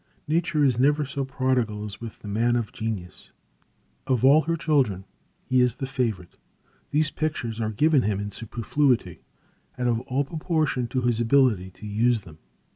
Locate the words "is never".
0.63-1.05